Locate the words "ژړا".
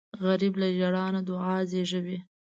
0.77-1.05